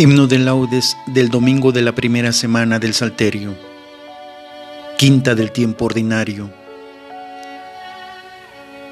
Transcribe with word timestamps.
Himno 0.00 0.28
de 0.28 0.38
laudes 0.38 0.96
del 1.06 1.28
domingo 1.28 1.72
de 1.72 1.82
la 1.82 1.90
primera 1.90 2.30
semana 2.30 2.78
del 2.78 2.94
Salterio, 2.94 3.56
quinta 4.96 5.34
del 5.34 5.50
tiempo 5.50 5.86
ordinario. 5.86 6.52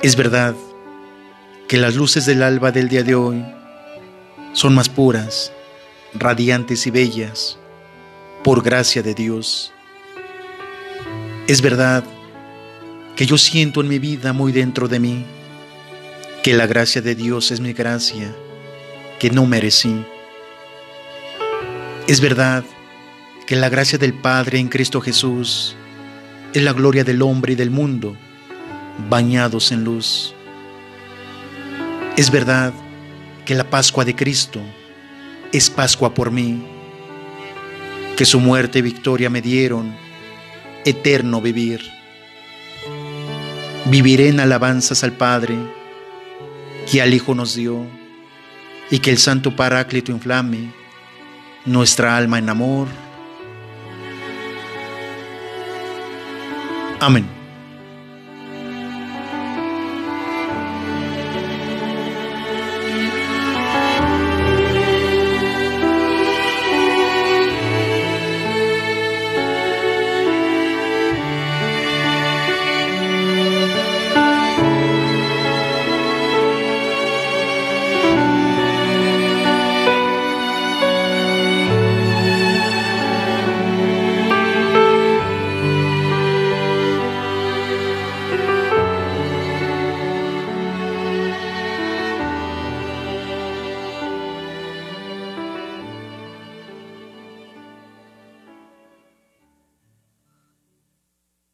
Es 0.02 0.16
verdad 0.16 0.56
que 1.68 1.76
las 1.76 1.94
luces 1.94 2.26
del 2.26 2.42
alba 2.42 2.72
del 2.72 2.88
día 2.88 3.04
de 3.04 3.14
hoy 3.14 3.44
son 4.52 4.74
más 4.74 4.88
puras, 4.88 5.52
radiantes 6.12 6.88
y 6.88 6.90
bellas, 6.90 7.56
por 8.42 8.64
gracia 8.64 9.00
de 9.00 9.14
Dios. 9.14 9.72
Es 11.46 11.62
verdad 11.62 12.02
que 13.14 13.26
yo 13.26 13.38
siento 13.38 13.80
en 13.80 13.86
mi 13.86 14.00
vida 14.00 14.32
muy 14.32 14.50
dentro 14.50 14.88
de 14.88 14.98
mí 14.98 15.24
que 16.42 16.52
la 16.52 16.66
gracia 16.66 17.00
de 17.00 17.14
Dios 17.14 17.52
es 17.52 17.60
mi 17.60 17.74
gracia, 17.74 18.34
que 19.20 19.30
no 19.30 19.46
merecí 19.46 20.04
es 22.08 22.20
verdad 22.20 22.64
que 23.46 23.56
la 23.56 23.68
gracia 23.68 23.98
del 23.98 24.14
Padre 24.14 24.58
en 24.60 24.68
Cristo 24.68 25.00
Jesús 25.00 25.74
es 26.52 26.62
la 26.62 26.72
gloria 26.72 27.02
del 27.02 27.20
hombre 27.20 27.54
y 27.54 27.56
del 27.56 27.70
mundo, 27.70 28.16
bañados 29.10 29.72
en 29.72 29.82
luz. 29.82 30.32
Es 32.16 32.30
verdad 32.30 32.72
que 33.44 33.56
la 33.56 33.68
Pascua 33.68 34.04
de 34.04 34.14
Cristo 34.14 34.60
es 35.52 35.68
Pascua 35.68 36.14
por 36.14 36.30
mí, 36.30 36.64
que 38.16 38.24
su 38.24 38.38
muerte 38.38 38.78
y 38.78 38.82
victoria 38.82 39.28
me 39.28 39.42
dieron 39.42 39.92
eterno 40.84 41.40
vivir. 41.40 41.80
Viviré 43.86 44.28
en 44.28 44.38
alabanzas 44.38 45.02
al 45.02 45.12
Padre, 45.12 45.56
que 46.90 47.02
al 47.02 47.12
Hijo 47.12 47.34
nos 47.34 47.56
dio, 47.56 47.84
y 48.90 49.00
que 49.00 49.10
el 49.10 49.18
Santo 49.18 49.56
Paráclito 49.56 50.12
inflame 50.12 50.85
nuestra 51.66 52.16
alma 52.16 52.38
en 52.38 52.48
amor. 52.48 52.88
Amén. 57.00 57.35